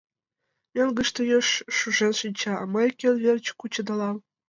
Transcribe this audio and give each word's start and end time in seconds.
Мӧҥгыштӧ 0.73 1.21
еш 1.37 1.47
шужен 1.77 2.13
шинча, 2.19 2.53
а 2.61 2.65
мый 2.73 2.87
кӧн 2.99 3.15
верч 3.25 3.45
кучедалам? 3.59 4.17